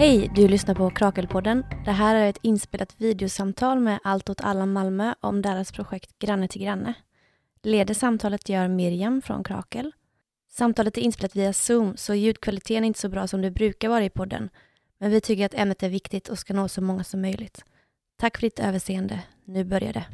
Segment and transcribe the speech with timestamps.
[0.00, 1.64] Hej, du lyssnar på Krakelpodden.
[1.84, 6.48] Det här är ett inspelat videosamtal med Allt åt alla Malmö om deras projekt Granne
[6.48, 6.94] till granne.
[7.62, 9.92] Leder samtalet gör Miriam från Krakel.
[10.50, 14.04] Samtalet är inspelat via Zoom, så ljudkvaliteten är inte så bra som det brukar vara
[14.04, 14.48] i podden.
[14.98, 17.64] Men vi tycker att ämnet är viktigt och ska nå så många som möjligt.
[18.20, 19.20] Tack för ditt överseende.
[19.44, 20.04] Nu börjar det.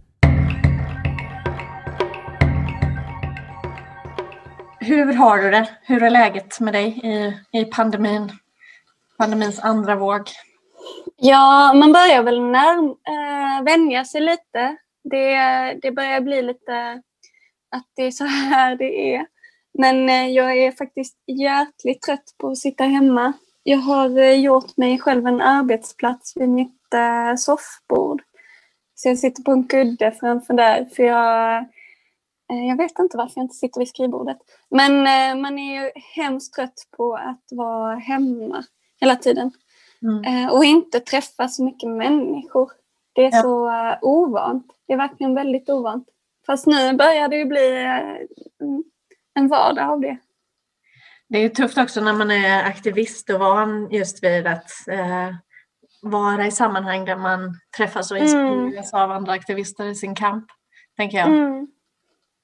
[4.80, 5.68] Hur har du det?
[5.82, 8.32] Hur är läget med dig i, i pandemin?
[9.18, 10.22] Pandemins andra våg.
[11.16, 14.76] Ja, man börjar väl närm äh, vänja sig lite.
[15.04, 15.34] Det,
[15.82, 17.02] det börjar bli lite
[17.70, 19.26] att det är så här det är.
[19.78, 23.32] Men äh, jag är faktiskt hjärtligt trött på att sitta hemma.
[23.62, 28.22] Jag har äh, gjort mig själv en arbetsplats vid mitt äh, soffbord.
[28.94, 31.64] Så jag sitter på en kudde framför där för jag
[32.48, 34.38] jag vet inte varför jag inte sitter vid skrivbordet.
[34.70, 34.92] Men
[35.40, 38.64] man är ju hemskt trött på att vara hemma
[39.00, 39.50] hela tiden.
[40.02, 40.24] Mm.
[40.24, 42.70] Eh, och inte träffa så mycket människor.
[43.12, 43.42] Det är ja.
[43.42, 44.66] så uh, ovant.
[44.86, 46.08] Det är verkligen väldigt ovant.
[46.46, 47.84] Fast nu börjar det ju bli
[48.62, 48.80] uh,
[49.34, 50.18] en vardag av det.
[51.28, 55.34] Det är tufft också när man är aktivist och van just vid att uh,
[56.02, 59.04] vara i sammanhang där man träffas och inspireras mm.
[59.04, 60.44] av andra aktivister i sin kamp,
[60.96, 61.28] tänker jag.
[61.28, 61.66] Mm.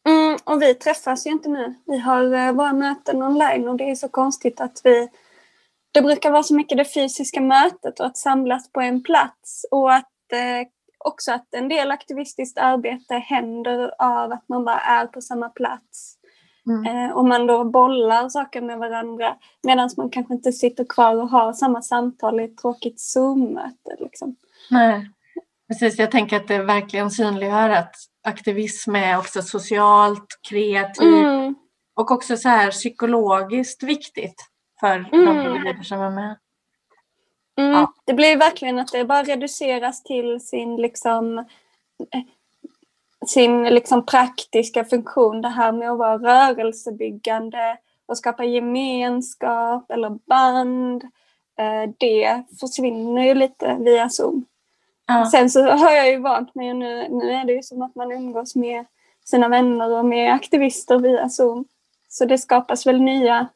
[0.09, 1.75] Mm, och vi träffas ju inte nu.
[1.87, 5.09] Vi har våra möten online och det är så konstigt att vi
[5.93, 9.95] det brukar vara så mycket det fysiska mötet och att samlas på en plats och
[9.95, 10.69] att eh,
[11.05, 16.19] också att en del aktivistiskt arbete händer av att man bara är på samma plats.
[16.67, 16.87] Mm.
[16.87, 21.29] Eh, och man då bollar saker med varandra medan man kanske inte sitter kvar och
[21.29, 23.97] har samma samtal i ett tråkigt Zoom-möte.
[23.99, 24.37] Liksom.
[24.71, 25.11] Nej,
[25.69, 25.99] precis.
[25.99, 31.55] Jag tänker att det verkligen synliggör att aktivism är också socialt, kreativt mm.
[31.97, 34.52] och också så här psykologiskt viktigt
[34.83, 35.25] för mm.
[35.27, 36.37] de individer som var med.
[37.57, 37.93] Mm, ja.
[38.05, 41.45] Det blir verkligen att det bara reduceras till sin liksom
[43.27, 51.05] sin liksom praktiska funktion, det här med att vara rörelsebyggande och skapa gemenskap eller band.
[51.59, 54.45] Eh, det försvinner ju lite via Zoom.
[55.07, 55.31] Ja.
[55.31, 57.95] Sen så har jag ju vant mig och nu, nu är det ju som att
[57.95, 58.85] man umgås med
[59.25, 61.65] sina vänner och med aktivister via Zoom.
[62.09, 63.49] Så det skapas väl nya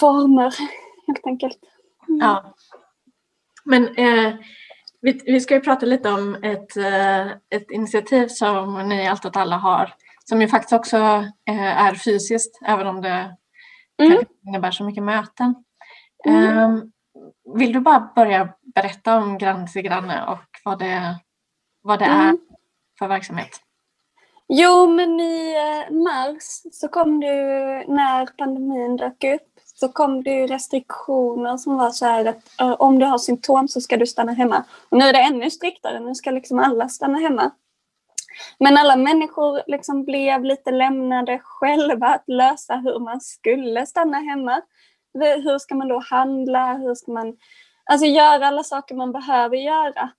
[0.00, 0.54] former
[1.06, 1.58] helt enkelt.
[2.08, 2.20] Mm.
[2.20, 2.54] Ja.
[3.64, 4.34] Men eh,
[5.00, 9.36] vi, vi, ska ju prata lite om ett, eh, ett initiativ som ni Allt åt
[9.36, 9.94] alla har
[10.24, 10.96] som ju faktiskt också
[11.48, 13.36] eh, är fysiskt även om det
[14.02, 14.24] mm.
[14.46, 15.54] innebär så mycket möten.
[16.24, 16.58] Mm.
[16.58, 16.92] Ehm,
[17.54, 21.20] vill du bara börja berätta om Granne till granne och vad det,
[21.82, 22.28] vad det mm.
[22.28, 22.36] är
[22.98, 23.60] för verksamhet?
[24.48, 27.34] Jo, men i eh, mars så kom du
[27.88, 32.72] när pandemin dök upp så kom det ju restriktioner som var så här att uh,
[32.78, 34.64] om du har symptom så ska du stanna hemma.
[34.88, 37.50] Och nu är det ännu striktare, nu ska liksom alla stanna hemma.
[38.58, 44.62] Men alla människor liksom blev lite lämnade själva att lösa hur man skulle stanna hemma.
[45.14, 46.74] Hur ska man då handla?
[46.74, 47.36] Hur ska man
[47.90, 50.10] alltså göra alla saker man behöver göra?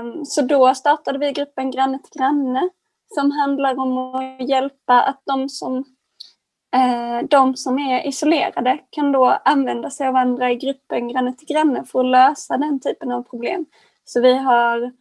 [0.00, 2.70] Um, så då startade vi gruppen Granne till granne
[3.14, 5.84] som handlar om att hjälpa att de som
[6.74, 11.48] Eh, de som är isolerade kan då använda sig av andra i gruppen granne till
[11.48, 13.66] granne för att lösa den typen av problem.
[14.04, 14.92] Så vi har,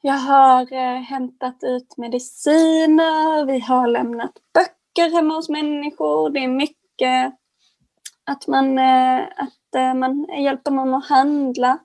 [0.00, 6.30] jag har eh, hämtat ut mediciner, vi har lämnat böcker hemma hos människor.
[6.30, 7.34] Det är mycket
[8.24, 11.78] att man, eh, att man hjälper någon att handla.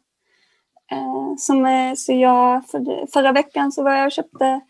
[1.38, 4.62] Som, så jag, för, förra veckan så var jag och köpte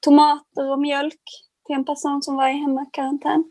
[0.00, 1.22] tomater och mjölk
[1.66, 3.44] till en person som var i hemmakarantän.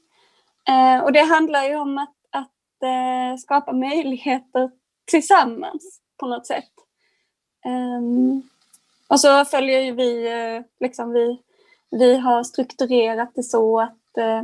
[0.69, 4.71] Eh, och det handlar ju om att, att eh, skapa möjligheter
[5.05, 6.71] tillsammans på något sätt.
[7.65, 8.49] Um,
[9.07, 11.41] och så följer ju vi, eh, liksom vi,
[11.91, 14.43] vi har strukturerat det så att eh,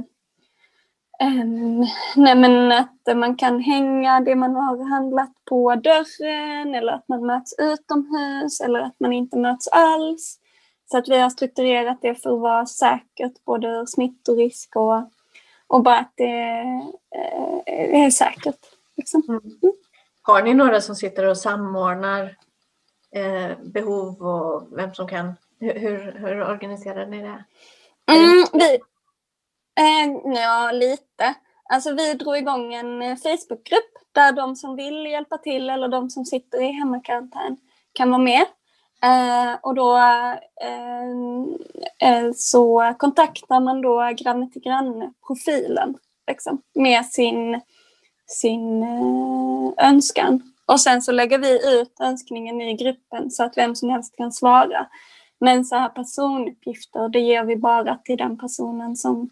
[1.24, 1.86] Um,
[2.16, 7.26] nej men att man kan hänga det man har handlat på dörren eller att man
[7.26, 10.40] möts utomhus eller att man inte möts alls.
[10.92, 15.10] Så att vi har strukturerat det för att vara säkert både ur smittorisk och
[15.68, 16.34] och bara att det,
[17.66, 18.60] det är säkert.
[18.98, 19.24] Liksom.
[19.28, 19.42] Mm.
[19.44, 19.74] mm.
[20.22, 22.36] Har ni några som sitter och samordnar
[23.16, 27.44] eh, behov och vem som kan, hur, hur organiserar ni det?
[28.12, 28.76] Mm, vi,
[29.80, 31.34] eh, ja, lite.
[31.70, 36.10] Alltså vi drog igång en eh, Facebookgrupp där de som vill hjälpa till eller de
[36.10, 37.58] som sitter i hemmakarantän
[37.94, 38.46] kan vara med.
[39.04, 40.34] Eh, och då eh,
[42.10, 45.98] eh, så kontaktar man då granne till granne-profilen
[46.28, 47.62] liksom, med sin,
[48.28, 50.54] sin eh, önskan.
[50.66, 54.32] Och sen så lägger vi ut önskningen i gruppen så att vem som helst kan
[54.32, 54.88] svara.
[55.40, 59.30] Men så här personuppgifter, det ger vi bara till den personen som,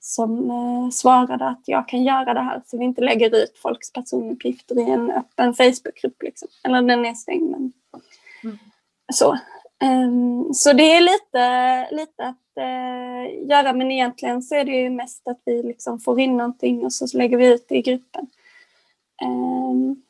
[0.00, 2.62] som eh, svarade att jag kan göra det här.
[2.66, 6.22] Så vi inte lägger ut folks personuppgifter i en öppen Facebookgrupp.
[6.22, 6.48] Liksom.
[6.64, 7.50] Eller den är stängd.
[7.50, 7.72] Men...
[8.44, 8.58] Mm.
[9.12, 9.38] Så.
[9.84, 14.90] Um, så det är lite, lite att uh, göra, men egentligen så är det ju
[14.90, 18.26] mest att vi liksom får in någonting och så lägger vi ut det i gruppen.
[19.24, 20.02] Um,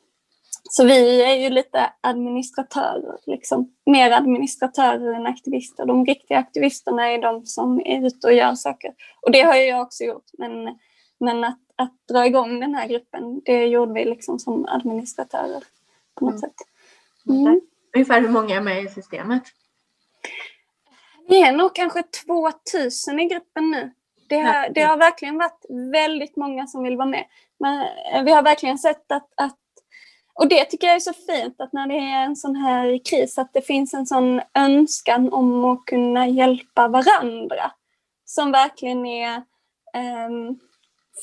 [0.69, 3.73] så vi är ju lite administratörer, liksom.
[3.85, 5.85] mer administratörer än aktivister.
[5.85, 8.93] De riktiga aktivisterna är de som är ute och gör saker.
[9.21, 10.25] Och det har jag också gjort.
[10.37, 10.77] Men,
[11.19, 15.63] men att, att dra igång den här gruppen, det gjorde vi liksom som administratörer
[16.15, 16.41] på något mm.
[16.41, 16.55] sätt.
[17.29, 17.61] Mm.
[17.95, 19.43] Ungefär hur många är med i systemet?
[21.27, 23.91] Vi är nog kanske 2000 i gruppen nu.
[24.29, 27.25] Det har, det har verkligen varit väldigt många som vill vara med.
[27.59, 29.57] Men eh, vi har verkligen sett att, att
[30.33, 33.37] och det tycker jag är så fint att när det är en sån här kris
[33.37, 37.71] att det finns en sån önskan om att kunna hjälpa varandra.
[38.25, 39.35] Som verkligen är
[40.27, 40.59] um,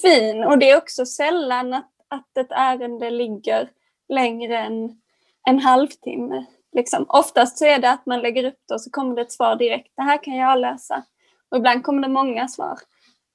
[0.03, 0.45] fin.
[0.45, 3.71] Och det är också sällan att, att ett ärende ligger
[4.09, 5.01] längre än
[5.45, 6.47] en halvtimme.
[6.73, 7.07] Liksom.
[7.09, 9.57] Oftast så är det att man lägger upp det och så kommer det ett svar
[9.57, 9.93] direkt.
[9.97, 11.03] Det här kan jag lösa.
[11.49, 12.79] Och ibland kommer det många svar.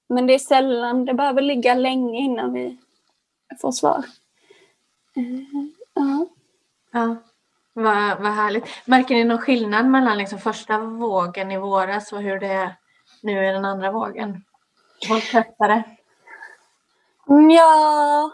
[0.09, 2.77] Men det är sällan, det behöver ligga länge innan vi
[3.61, 4.06] får svar.
[5.94, 6.27] Ja.
[6.91, 7.15] ja.
[7.73, 8.65] Vad, vad härligt.
[8.85, 12.75] Märker ni någon skillnad mellan liksom första vågen i våras och hur det är
[13.21, 14.44] nu i den andra vågen?
[15.07, 15.83] Folk tröttare?
[17.57, 18.31] Ja,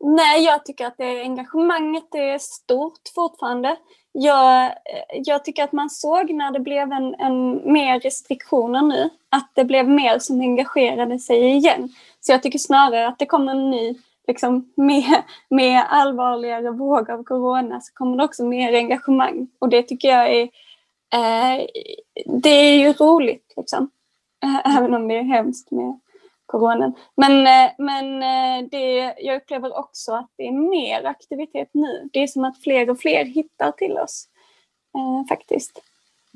[0.00, 3.76] nej jag tycker att det engagemanget är stort fortfarande.
[4.12, 4.72] Jag, eh,
[5.24, 9.64] jag tycker att man såg när det blev en, en mer restriktioner nu, att det
[9.64, 11.88] blev mer som engagerade sig igen.
[12.20, 13.94] Så jag tycker snarare att det kommer en ny
[14.26, 19.48] liksom med, med allvarligare våg av corona så kommer det också mer engagemang.
[19.58, 20.42] Och det tycker jag är,
[21.14, 21.66] eh,
[22.26, 23.90] det är ju roligt liksom.
[24.44, 26.00] Eh, även om det är hemskt med
[26.46, 26.94] coronan.
[27.16, 32.08] Men, eh, men eh, det, jag upplever också att det är mer aktivitet nu.
[32.12, 34.28] Det är som att fler och fler hittar till oss.
[34.94, 35.82] Eh, faktiskt.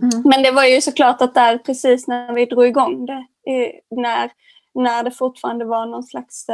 [0.03, 0.23] Mm.
[0.25, 4.31] Men det var ju såklart att där precis när vi drog igång det, eh, när,
[4.75, 6.47] när det fortfarande var någon slags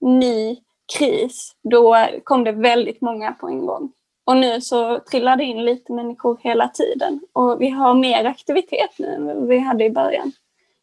[0.00, 0.56] ny
[0.98, 3.92] kris, då kom det väldigt många på en gång.
[4.24, 7.20] Och nu så trillar det in lite människor hela tiden.
[7.32, 10.32] Och vi har mer aktivitet nu än vi hade i början.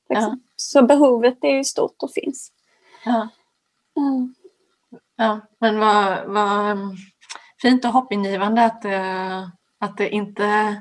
[0.10, 0.42] Liksom.
[0.46, 0.52] Ja.
[0.56, 2.52] Så behovet är ju stort och finns.
[3.06, 3.28] Ja,
[3.98, 4.36] mm.
[5.16, 6.96] ja men vad, vad mm,
[7.62, 9.48] fint och hoppingivande att, eh,
[9.80, 10.76] att det inte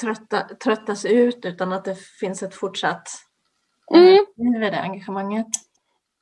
[0.00, 3.08] trötta, tröttas ut utan att det finns ett fortsatt
[3.94, 4.26] eh, mm.
[4.36, 5.46] liv i det engagemanget.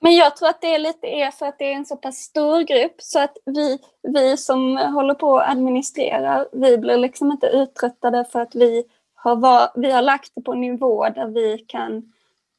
[0.00, 2.16] Men jag tror att det är lite är för att det är en så pass
[2.16, 7.46] stor grupp så att vi, vi som håller på och administrerar, vi blir liksom inte
[7.46, 8.84] uttröttade för att vi
[9.22, 12.12] har, var, vi har lagt det på en nivå där vi kan,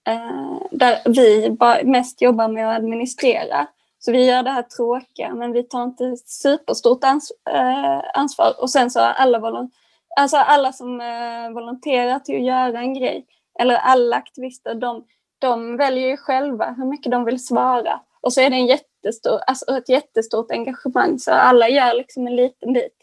[0.07, 3.67] eh, där vi mest jobbar med att administrera.
[3.99, 8.53] Så vi gör det här tråkiga men vi tar inte superstort ans eh, ansvar.
[8.61, 9.69] Och sen så har alla,
[10.15, 13.25] alltså alla som eh, volonterar till att göra en grej,
[13.59, 15.03] eller alla aktivister, de
[15.39, 17.99] de väljer ju själva hur mycket de vill svara.
[18.21, 22.35] Och så är det en jättestor, alltså ett jättestort engagemang så alla gör liksom en
[22.35, 22.93] liten bit.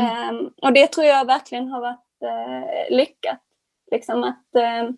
[0.00, 0.36] Mm.
[0.36, 2.00] Um, och det tror jag verkligen har varit
[2.90, 3.40] lyckat.
[3.90, 4.90] Liksom att, uh,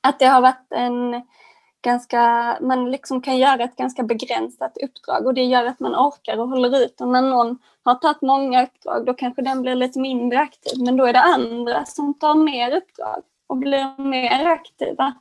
[0.00, 1.22] att det har varit en
[1.82, 6.38] ganska, man liksom kan göra ett ganska begränsat uppdrag och det gör att man orkar
[6.38, 7.00] och håller ut.
[7.00, 10.96] Och när någon har tagit många uppdrag då kanske den blir lite mindre aktiv men
[10.96, 15.14] då är det andra som tar mer uppdrag och blir mer aktiva.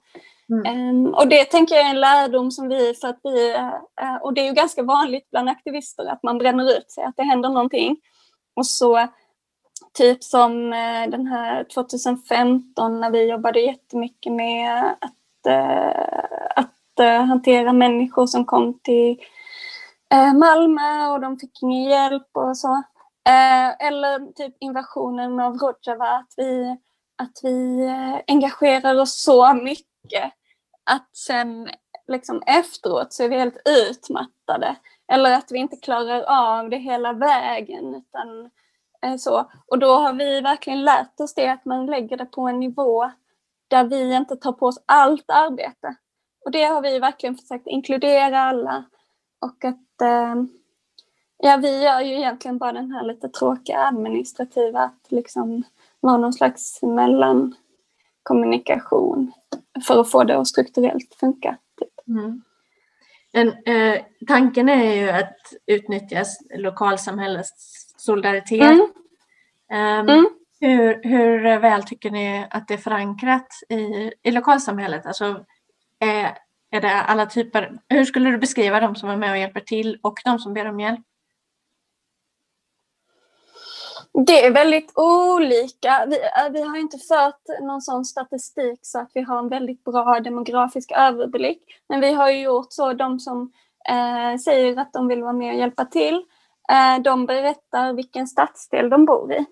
[0.49, 0.89] Mm.
[0.89, 4.33] Um, och det tänker jag är en lärdom som vi, för att vi, uh, och
[4.33, 7.49] det är ju ganska vanligt bland aktivister att man bränner ut sig, att det händer
[7.49, 7.97] någonting.
[8.55, 9.07] Och så
[9.93, 16.19] typ som eh, den här 2015 när vi jobbade jättemycket med att, eh,
[16.55, 19.17] att eh, hantera människor som kom till
[20.35, 22.83] Malmö och de fick ingen hjälp och så.
[23.79, 26.77] eller typ invasionen av Rojava, att vi,
[27.17, 27.89] att vi
[28.27, 30.33] engagerar oss så mycket
[30.83, 31.69] att sen
[32.07, 34.75] liksom efteråt så är vi helt utmattade.
[35.11, 37.95] Eller att vi inte klarar av det hela vägen.
[37.95, 38.49] Utan,
[39.01, 39.51] Eh, så.
[39.67, 43.11] Och då har vi verkligen lärt oss det, att man lägger det på en nivå
[43.67, 45.95] där vi inte tar på oss allt arbete.
[46.45, 48.83] Och det har vi verkligen försökt inkludera alla.
[49.41, 50.35] Och att eh,
[51.37, 55.63] ja, vi gör ju egentligen bara den här lite tråkiga administrativa, att liksom
[55.99, 59.31] vara någon slags mellankommunikation
[59.87, 61.57] för att få det att strukturellt funka.
[61.79, 62.07] Typ.
[62.07, 62.41] Mm.
[63.31, 66.23] En, eh, tanken är ju att utnyttja
[66.55, 68.61] lokalsamhällets solidaritet.
[68.61, 68.81] Mm.
[69.71, 70.29] Um, mm.
[70.59, 75.05] Hur, hur väl tycker ni att det är förankrat i, i lokalsamhället?
[75.05, 75.45] Alltså,
[75.99, 76.37] är,
[76.71, 79.99] är det alla typer, hur skulle du beskriva de som är med och hjälper till
[80.03, 80.99] och de som ber om hjälp?
[84.25, 86.05] Det är väldigt olika.
[86.09, 89.83] Vi, äh, vi har inte fört någon sån statistik så att vi har en väldigt
[89.83, 91.61] bra demografisk överblick.
[91.89, 93.51] Men vi har gjort så, de som
[93.89, 96.21] eh, säger att de vill vara med och hjälpa till, eh,
[96.71, 99.45] Eh, de berättar vilken stadsdel de bor i.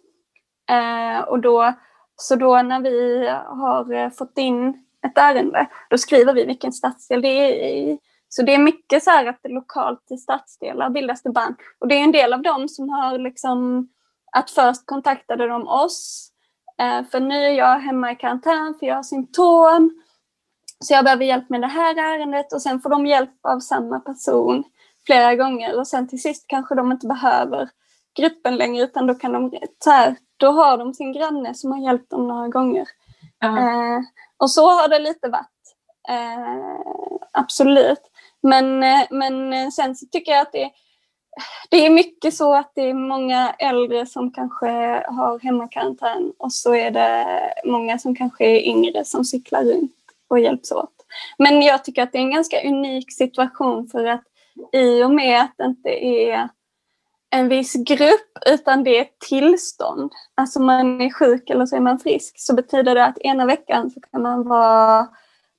[0.70, 1.74] Eh, och då,
[2.16, 7.22] så då när vi har eh, fått in ett ärende, då skriver vi vilken stadsdel
[7.22, 8.00] det är i.
[8.30, 11.56] Så det är mycket så här att det lokalt i stadsdelar bildas det band.
[11.80, 13.90] Och det är en del av dem som har liksom
[14.32, 16.30] att först kontaktade de oss,
[16.80, 20.02] eh, för nu är jag hemma i karantän för jag har symptom.
[20.80, 24.00] Så jag behöver hjälp med det här ärendet och sen får de hjälp av samma
[24.00, 24.64] person
[25.06, 27.70] flera gånger och sen till sist kanske de inte behöver
[28.16, 29.52] gruppen längre utan då kan de,
[29.84, 32.88] så här, då har de sin granne som har hjälpt dem några gånger.
[33.46, 34.00] Uh eh,
[34.38, 35.46] och så har det lite varit.
[36.10, 38.02] Eh, absolut.
[38.44, 40.72] Men, eh, men sen så tycker jag att det,
[41.70, 44.68] det är mycket så att det är många äldre som kanske
[45.08, 47.26] har hemmakarantän och så är det
[47.66, 49.92] många som kanske är yngre som cyklar runt
[50.28, 50.92] och hjälps åt.
[51.38, 54.24] Men jag tycker att det är en ganska unik situation för att
[54.74, 56.50] i och med att det inte är
[57.30, 60.12] en viss grupp utan det är ett tillstånd.
[60.36, 63.92] Alltså man är sjuk eller så är man frisk så betyder det att ena veckan
[63.92, 65.08] så kan man vara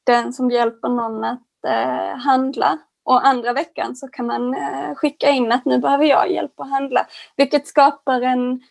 [0.04, 5.30] den som hjälper någon att eh, handla och andra veckan så kan man eh, skicka
[5.30, 7.06] in att nu behöver jag hjälp att handla.
[7.36, 8.62] Vilket skapar en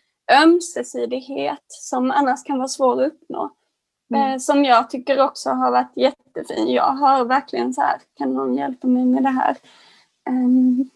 [0.44, 3.52] ömsesidighet som annars kan vara svår att uppnå.
[4.14, 4.32] Mm.
[4.32, 6.68] Eh, som jag tycker också har varit jättefin.
[6.68, 9.58] Jag har verkligen så här, kan någon hjälpa mig med det här?
[10.30, 10.90] Um,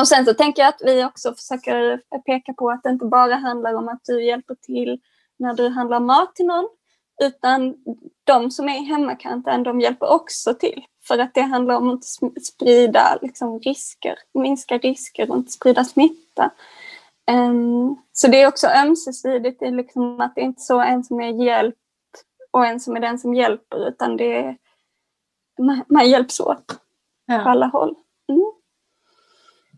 [0.00, 3.34] och sen så tänker jag att vi också försöker peka på att det inte bara
[3.34, 5.00] handlar om att du hjälper till
[5.38, 6.68] när du handlar mat till någon,
[7.22, 7.74] utan
[8.24, 10.84] de som är i hemmakarantän, de hjälper också till.
[11.08, 12.04] För att det handlar om att
[12.44, 16.50] sprida liksom, risker, minska risker och inte sprida smitta.
[17.30, 21.04] Um, så det är också ömsesidigt, det är liksom att det är inte så en
[21.04, 21.78] som är hjälpt
[22.50, 24.56] och en som är den som hjälper, utan det är,
[25.58, 26.80] man, man hjälps åt
[27.26, 27.38] ja.
[27.38, 27.94] på alla håll.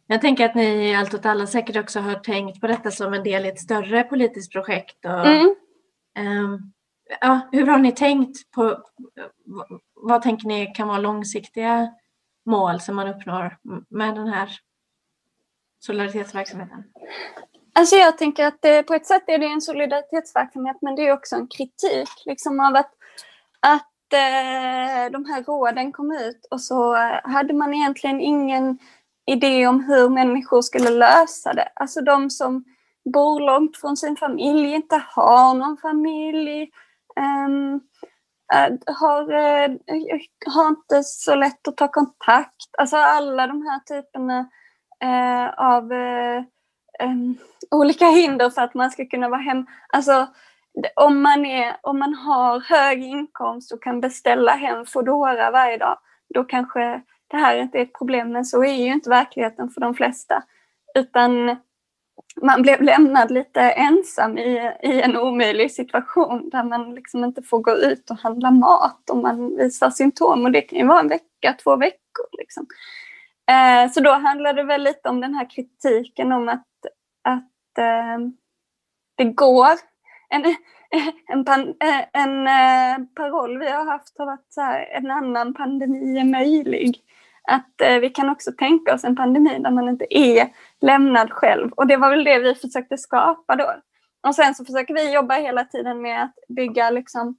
[0.06, 3.14] Jag tänker att ni i Allt åt alla säkert också har tänkt på detta som
[3.14, 5.04] en del i ett större politiskt projekt.
[5.04, 5.54] Och, mm.
[6.18, 6.72] um,
[7.20, 8.78] ja, hur har ni tänkt på,
[9.94, 11.94] vad tänker ni kan vara långsiktiga
[12.46, 13.58] mål som man uppnår
[13.88, 14.48] med den här
[15.78, 16.84] solidaritetsverksamheten?
[17.72, 21.12] Alltså jag tänker att det, på ett sätt är det en solidaritetsverksamhet men det är
[21.12, 22.90] också en kritik liksom av att,
[23.60, 26.94] att eh, de här råden kom ut och så
[27.24, 28.78] hade man egentligen ingen
[29.26, 31.68] idé om hur människor skulle lösa det.
[31.74, 32.64] Alltså de som
[33.12, 36.70] bor långt från sin familj, inte har någon familj,
[37.20, 37.80] um,
[38.86, 39.76] har, uh,
[40.46, 42.68] har inte så lätt att ta kontakt.
[42.78, 44.40] Alltså alla de här typerna
[45.04, 46.42] uh, av uh,
[47.02, 47.38] um,
[47.70, 49.66] olika hinder för att man ska kunna vara hem.
[49.92, 50.26] Alltså,
[50.96, 55.98] om man, är, om man har hög inkomst och kan beställa hem Foodora varje dag,
[56.34, 59.80] då kanske det här inte är ett problem, men så är ju inte verkligheten för
[59.80, 60.42] de flesta.
[60.94, 61.56] Utan
[62.42, 67.58] man blev lämnad lite ensam i, i en omöjlig situation där man liksom inte får
[67.58, 70.44] gå ut och handla mat om man visar symptom.
[70.44, 72.26] Och det kan ju vara en vecka, två veckor.
[72.38, 72.66] Liksom.
[73.50, 76.66] Eh, så då handlar det väl lite om den här kritiken om att,
[77.22, 78.18] att eh,
[79.16, 79.93] det går.
[80.34, 84.86] En, eh, en, pan, eh, en, eh, paroll vi har haft har varit så här,
[84.92, 87.00] en annan pandemi är möjlig.
[87.48, 90.48] Att eh, vi kan också tänka oss en pandemi där man inte är
[90.80, 91.72] lämnad själv.
[91.72, 93.74] Och det var väl det vi försökte skapa då.
[94.26, 97.36] Och sen så försöker vi jobba hela tiden med att bygga liksom,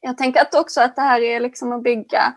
[0.00, 2.34] jag tänker att också att det här är liksom att bygga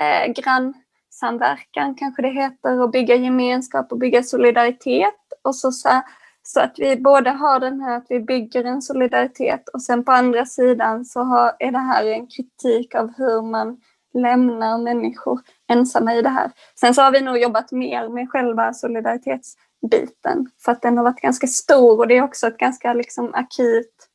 [0.00, 5.14] eh, grannsamverkan kanske det heter och bygga gemenskap och bygga solidaritet.
[5.42, 6.02] Och så, så,
[6.52, 10.12] så att vi både har den här att vi bygger en solidaritet och sen på
[10.12, 13.80] andra sidan så har, är det här en kritik av hur man
[14.14, 16.50] lämnar människor ensamma i det här.
[16.80, 21.20] Sen så har vi nog jobbat mer med själva solidaritetsbiten för att den har varit
[21.20, 24.08] ganska stor och det är också ett ganska liksom akut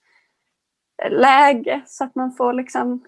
[1.10, 3.04] läge så att man får liksom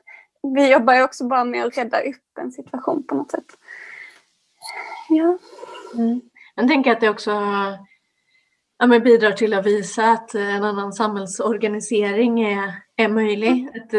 [0.55, 3.57] vi jobbar ju också bara med att rädda upp en situation på något sätt.
[5.09, 5.37] Ja.
[5.95, 6.21] Mm.
[6.55, 7.31] Jag tänker att det också
[8.79, 13.49] ja, men bidrar till att visa att en annan samhällsorganisering är, är möjlig.
[13.49, 13.69] Mm.
[13.83, 13.93] Att,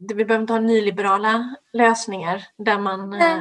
[0.00, 3.38] vi behöver inte ha nyliberala lösningar där man eh,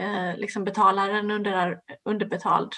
[0.00, 2.72] eh, liksom betalar en under, underbetald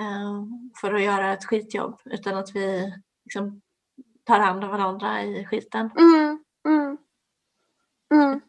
[0.00, 0.44] eh,
[0.80, 2.92] för att göra ett skitjobb utan att vi
[3.24, 3.60] liksom
[4.24, 5.90] tar hand om varandra i skiten.
[5.98, 6.98] Mm, mm,
[8.14, 8.40] mm.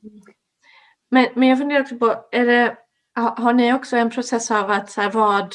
[1.09, 2.77] Men, men jag funderar också på, är det,
[3.15, 5.53] har, har ni också en process av att så här, vad,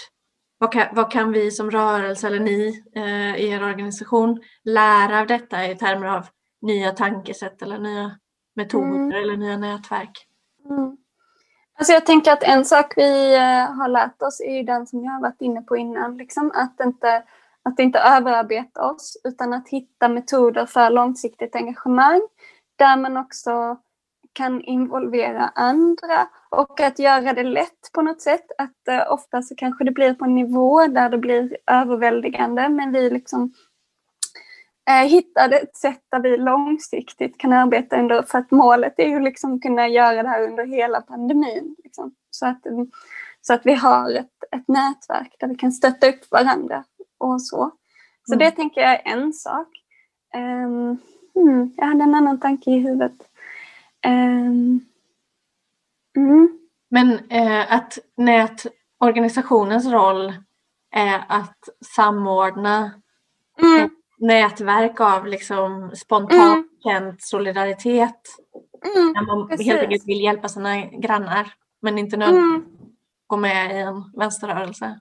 [0.64, 5.26] vad, kan, vad kan vi som rörelse eller ni eh, i er organisation lära av
[5.26, 6.26] detta i termer av
[6.62, 8.10] nya tankesätt eller nya
[8.56, 9.12] metoder Mm.
[9.12, 10.26] eller nya nätverk?
[10.70, 10.96] Mm.
[11.78, 15.04] Alltså jag tänker att en sak vi eh, har lärt oss är ju den som
[15.04, 16.16] jag har varit inne på innan.
[16.16, 17.22] Liksom, att, inte,
[17.62, 22.20] att inte överarbeta oss utan att hitta metoder för långsiktigt engagemang
[22.76, 23.76] där man också
[24.34, 28.46] kan involvera andra och att göra det lätt på något sätt.
[28.58, 32.92] Att eh, ofta så kanske det blir på en nivå där det blir överväldigande men
[32.92, 33.52] vi liksom
[34.90, 39.20] eh, hittade ett sätt där vi långsiktigt kan arbeta under, för att målet är ju
[39.20, 41.76] liksom kunna göra det här under hela pandemin.
[41.84, 42.14] Liksom.
[42.30, 42.90] Så, att, mm,
[43.40, 46.84] så att vi har ett, ett nätverk där vi kan stötta upp varandra
[47.18, 47.70] och så.
[48.26, 48.38] Så Mm.
[48.38, 49.68] det tänker jag är en sak.
[50.34, 50.98] Um,
[51.34, 53.12] hmm, jag hade en annan tanke i huvudet.
[54.06, 54.80] Um,
[56.16, 56.58] mm,
[56.88, 60.34] Men eh, att nätorganisationens roll
[60.90, 62.90] är att samordna
[63.62, 66.68] mm, nätverk av liksom spontant Mm.
[66.84, 68.20] känd solidaritet
[68.96, 69.66] mm, när man precis.
[69.66, 72.88] helt enkelt vill hjälpa sina grannar men inte nödvändigtvis mm.
[73.26, 75.00] gå med i en vänsterrörelse.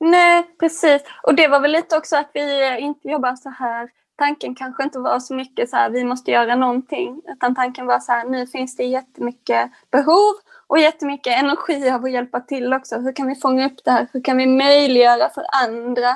[0.00, 1.02] Nej, precis.
[1.22, 3.90] Och det var väl lite också att vi inte jobbar så här.
[4.16, 7.22] Tanken kanske inte var så mycket så här, vi måste göra någonting.
[7.28, 10.34] Utan tanken var så här, nu finns det jättemycket behov
[10.66, 12.98] och jättemycket energi av att hjälpa till också.
[12.98, 14.06] Hur kan vi fånga upp det här?
[14.12, 16.10] Hur kan vi möjliggöra för andra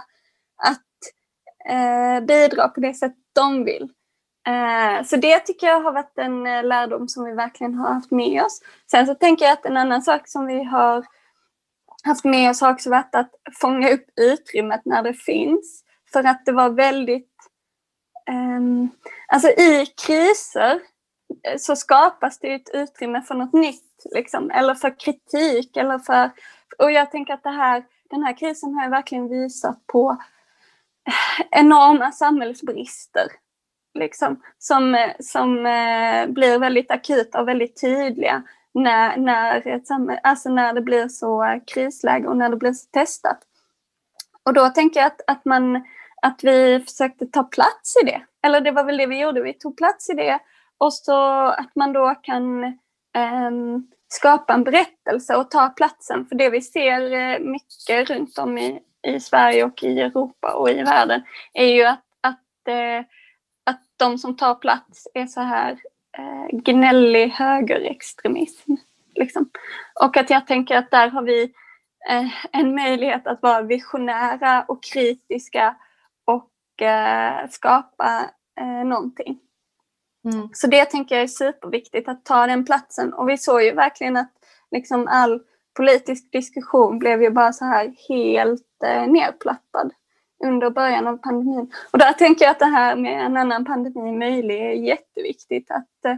[0.56, 0.86] att
[1.68, 3.88] eh, bidra på det sätt de vill?
[4.46, 8.10] Eh, så det tycker jag har varit en eh, lärdom som vi verkligen har haft
[8.10, 8.60] med oss.
[8.90, 11.04] Sen så tänker jag att en annan sak som vi har
[12.04, 13.30] haft med oss har också varit att
[13.60, 15.82] fånga upp utrymmet när det finns.
[16.12, 17.35] För att det var väldigt...
[18.30, 18.90] Um,
[19.28, 20.80] alltså i kriser
[21.48, 23.82] eh, så skapas det ju ett utrymme för något nytt.
[24.14, 25.76] Liksom, eller för kritik.
[25.76, 26.30] Eller för,
[26.78, 30.16] och jag tänker att det här, den här krisen har ju verkligen visat på
[31.08, 33.26] eh, enorma samhällsbrister.
[33.94, 38.42] Liksom, som eh, som eh, blir väldigt akuta och väldigt tydliga
[38.74, 42.86] när, när, ett samhälle, alltså när det blir så krisläge och när det blir så
[42.90, 43.38] testat.
[44.42, 45.84] Och då tänker jag att, att, man,
[46.22, 48.22] att vi försökte ta plats i det.
[48.46, 50.38] Eller det var väl det vi gjorde, vi tog plats i det.
[50.78, 52.64] Och så att man då kan
[53.16, 56.26] ehm, skapa en berättelse och ta platsen.
[56.26, 60.70] För det vi ser eh, mycket runt om i, i Sverige och i Europa och
[60.70, 63.04] i världen är ju att, att, eh,
[63.64, 65.78] att de som tar plats är så här
[66.18, 68.72] eh, gnällig högerextremism.
[69.14, 69.50] Liksom.
[70.04, 71.42] Och att jag tänker att där har vi
[72.10, 75.76] eh, en möjlighet att vara visionära och kritiska
[76.82, 79.38] eh, skapa eh, någonting.
[80.24, 80.48] Mm.
[80.52, 83.12] Så det tänker jag är superviktigt att ta den platsen.
[83.12, 84.32] Och vi såg ju verkligen att
[84.70, 85.40] liksom all
[85.76, 89.90] politisk diskussion blev ju bara så här helt eh, nerplattad
[90.44, 91.72] under början av pandemin.
[91.92, 95.70] Och där tänker jag att det här med en annan pandemi möjlig är jätteviktigt.
[95.70, 96.16] Att, eh,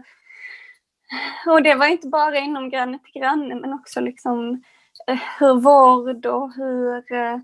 [1.52, 4.62] och det var inte bara inom granne till granne men också liksom
[5.06, 7.38] eh, hur vård och hur eh,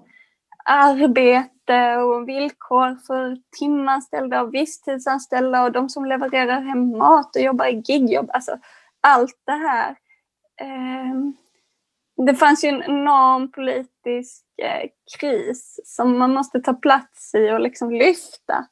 [0.64, 7.66] arbete och villkor för timanställda och visstidsanställda och de som levererar hem mat och jobbar
[7.66, 8.30] i gigjobb.
[8.32, 8.58] Alltså
[9.00, 9.96] allt det här.
[10.60, 11.36] Ehm,
[12.16, 17.60] det fanns ju en enorm politisk eh, kris som man måste ta plats i och
[17.60, 18.66] liksom lyfta.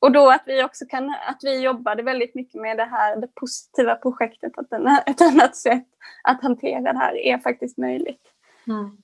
[0.00, 3.34] Och då att vi också kan, att vi jobbade väldigt mycket med det här, det
[3.34, 4.72] positiva projektet, att
[5.06, 5.86] ett annat sätt
[6.22, 8.22] att hantera det här är faktiskt möjligt.
[8.66, 8.96] Mm.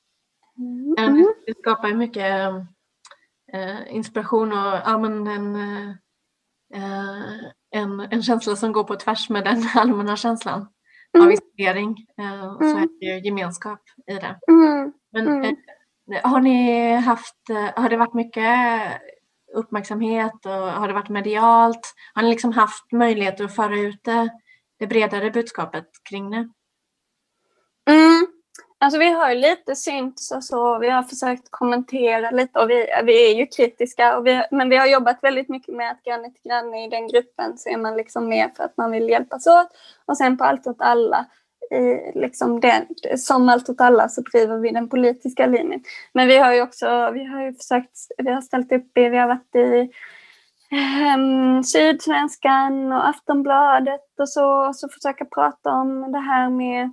[0.59, 1.27] Mm.
[1.47, 2.53] Det skapar ju mycket
[3.53, 5.57] eh, inspiration och ja, men en,
[6.75, 10.61] eh, en, en känsla som går på tvärs med den allmänna känslan
[11.19, 11.33] av Mm.
[11.33, 11.97] isolering.
[12.21, 12.83] Eh, så Mm.
[12.83, 14.39] är det ju gemenskap i det.
[14.49, 14.93] Mm.
[15.13, 15.57] Men Mm.
[16.23, 17.37] har ni haft,
[17.77, 18.53] har det varit mycket
[19.55, 21.95] uppmärksamhet och har det varit medialt?
[22.15, 24.31] Har ni liksom haft möjlighet att föra ut det,
[24.79, 26.49] det bredare budskapet kring det?
[28.79, 32.87] Alltså vi har ju lite synts och så, vi har försökt kommentera lite och vi,
[33.05, 34.17] vi är ju kritiska.
[34.17, 37.09] Och vi, men vi har jobbat väldigt mycket med att granne till granne i den
[37.09, 39.69] gruppen så är man liksom med för att man vill hjälpas åt.
[40.07, 41.27] Och sen på Allt åt alla,
[41.71, 42.87] i liksom den,
[43.17, 45.83] som Allt åt alla så driver vi den politiska linjen.
[46.13, 49.19] Men vi har ju också, vi har ju försökt, vi har ställt upp i, vi
[49.19, 49.91] har varit i
[51.17, 56.93] um, Sydsvenskan och Aftonbladet och så, och så försöka prata om det här med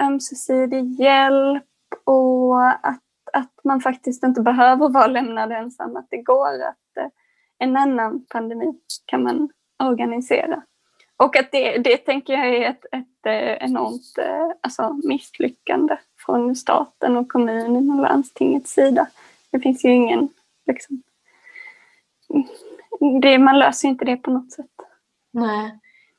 [0.00, 1.64] ömsesidig hjälp
[2.04, 7.08] och att, att man faktiskt inte behöver vara lämnad ensam, att det går att eh,
[7.58, 10.62] en annan pandemi kan man organisera.
[11.16, 16.56] Och att det, det tänker jag är ett, ett eh, enormt eh, alltså, misslyckande från
[16.56, 19.06] staten och kommunen och landstingets sida.
[19.50, 20.28] Det finns ju ingen,
[20.66, 21.02] liksom,
[23.22, 24.66] det, man löser inte det på något sätt.
[25.30, 25.78] Nej,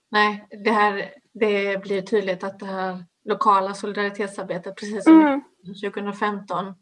[0.10, 5.42] Nej det, här, det blir tydligt att det här lokala solidaritetsarbetet, precis som mm.
[5.84, 6.74] 2015,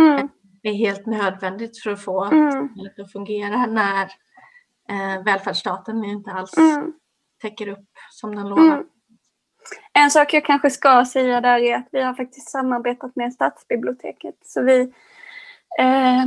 [0.00, 0.28] mm.
[0.62, 2.52] är helt nödvändigt för att få mm.
[2.52, 4.02] samhället att fungera när
[4.88, 6.92] eh, välfärdsstaten inte alls mm.
[7.42, 8.64] täcker upp som den lovar.
[8.64, 8.86] Mm.
[9.92, 14.34] En sak jag kanske ska säga där är att vi har faktiskt samarbetat med Stadsbiblioteket.
[14.44, 14.80] Så vi,
[15.78, 16.26] eh,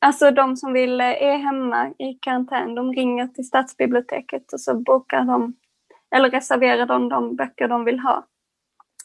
[0.00, 5.24] alltså de som vill, är hemma i karantän, de ringer till Stadsbiblioteket och så bokar
[5.24, 5.54] de,
[6.16, 8.26] eller reserverar de de böcker de vill ha.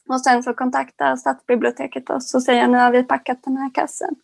[0.10, 4.16] Och sen så kontaktar Stadsbiblioteket oss och säger nu har vi packat den här kassen.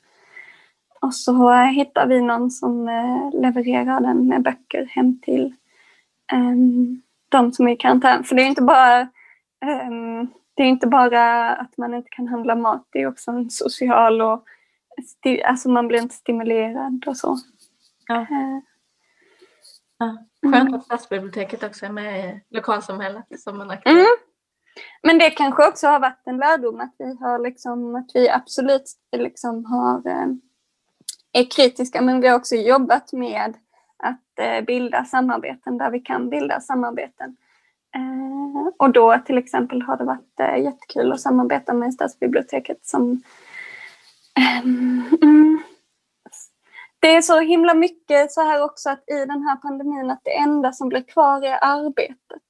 [1.02, 5.56] Och så hittar vi någon som eh, levererar den med böcker hem till
[6.34, 8.24] um, de som är i karantän.
[8.24, 9.02] För det är inte bara
[9.88, 13.50] um, det är inte bara att man inte kan handla mat, det är också en
[13.50, 14.44] social och
[15.46, 17.38] alltså man blir inte stimulerad och så.
[18.08, 18.16] Ja.
[18.16, 18.60] Uh,
[19.98, 20.18] ja.
[20.42, 20.74] Skönt mm.
[20.74, 23.92] att stadsbiblioteket också är med i lokalsamhället som en aktör.
[23.92, 24.06] Mm.
[25.04, 28.92] Men det kanske också har varit en lärdom att vi har liksom, att vi absolut
[29.18, 30.28] liksom har, eh,
[31.32, 33.54] är kritiska men vi har också jobbat med
[33.98, 37.38] att eh, bilda samarbeten där vi kan bilda samarbeten.
[37.96, 43.22] Eh, och då till exempel har det varit jättekul att samarbeta med Stadsbiblioteket som
[44.36, 45.64] ehm, mm,
[47.00, 50.38] det är så himla mycket så här också att i den här pandemin att det
[50.38, 52.49] enda som blir kvar är arbetet.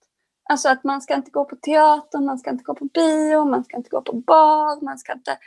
[0.50, 3.64] Alltså att man ska inte gå på teater, man ska inte gå på bio, man
[3.64, 5.38] ska inte gå på bar, man ska inte...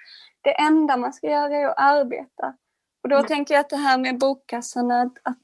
[0.41, 2.55] Det enda man ska göra är att arbeta.
[3.03, 3.27] Och då mm.
[3.27, 5.39] tänker jag att det här med bokkassan, att, att,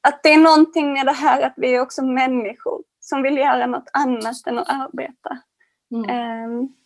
[0.00, 3.66] att det är någonting med det här att vi är också människor som vill göra
[3.66, 5.38] något annat än att arbeta.
[5.90, 6.44] Mm.
[6.44, 6.76] Um,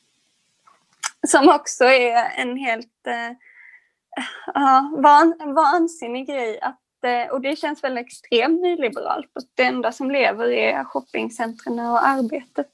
[1.26, 6.86] som också är en helt uh, van, vansinnig grej att Eh,
[7.33, 9.31] och det känns väl extremt nyliberalt.
[9.55, 12.71] Det enda som lever är shoppingcentren och arbetet.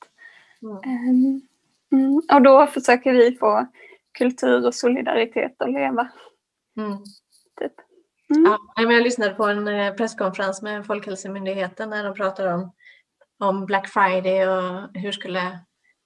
[0.62, 0.77] Mm.
[0.77, 1.40] Ehm,
[1.92, 2.23] mm.
[2.33, 3.66] Och då försöker vi få
[4.18, 6.09] kultur och solidaritet att leva.
[6.77, 6.99] Mm.
[7.61, 7.73] Typ.
[8.37, 8.57] Mm.
[8.77, 12.73] Ja, jag lyssnade på en eh, presskonferens med Folkhälsomyndigheten när de pratade om,
[13.38, 15.59] om Black Friday och hur skulle,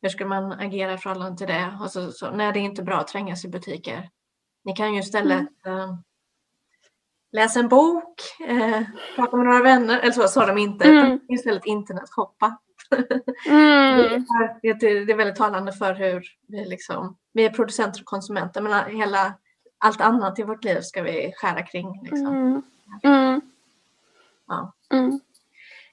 [0.02, 1.78] hur skulle man agera i förhållande till det.
[1.82, 4.10] Och så, så, nej, det är inte bra att trängas i butiker.
[4.64, 5.48] Ni kan ju istället
[7.36, 8.82] läsa en bok, eh,
[9.16, 11.20] prata med några vänner, eller så sa de inte, mm.
[11.28, 12.58] istället internetshoppa.
[13.46, 14.24] Mm.
[14.62, 18.60] det, är, det är väldigt talande för hur vi, liksom, vi är producenter och konsumenter
[18.60, 19.34] men hela,
[19.78, 22.00] allt annat i vårt liv ska vi skära kring.
[22.02, 22.26] Liksom.
[22.26, 22.62] Mm.
[23.02, 23.40] mm.
[24.46, 24.72] Ja.
[24.92, 25.20] Mm.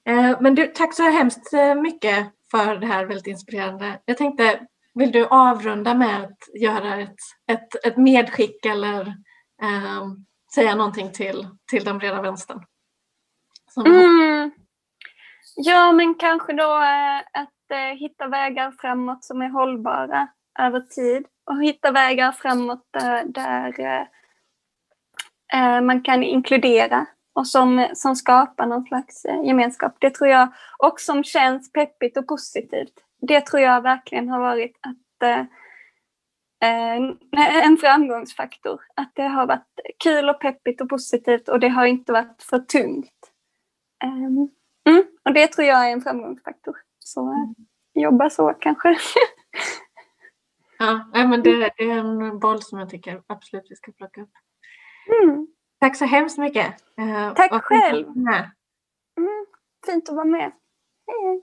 [0.04, 4.00] Eh, men du, tack så hemskt eh, mycket för det här väldigt inspirerande.
[4.04, 9.16] Jag tänkte, vill du avrunda med att göra ett, ett, ett medskick eller
[9.62, 12.64] um, säga någonting till, till den breda vänstern?
[13.86, 14.50] Mm.
[15.56, 21.26] Ja, men kanske då eh, att eh, hitta vägar framåt som är hållbara över tid
[21.44, 23.80] och hitta vägar framåt där, där
[25.52, 29.96] eh, man kan inkludera och som, som skapar någon slags gemenskap.
[29.98, 32.94] Det tror jag, och som känns peppigt och positivt.
[33.20, 35.44] Det tror jag verkligen har varit att Eh,
[37.64, 38.80] en framgångsfaktor.
[38.96, 42.58] Att det har varit kul och peppigt och positivt och det har inte varit för
[42.58, 43.32] tungt.
[44.04, 44.48] Ehm,
[44.88, 46.76] mm, och det tror jag är en framgångsfaktor.
[46.98, 48.88] Så eh, jobba så kanske.
[50.78, 54.32] ja, men det, är en boll som jag tycker absolut vi ska plocka upp.
[55.22, 55.46] Mm.
[55.80, 56.66] Tack så hemskt mycket.
[56.98, 58.06] Eh, Tack själv.
[58.06, 59.46] Mm,
[59.86, 60.52] fint att vara med.
[61.06, 61.42] Hej.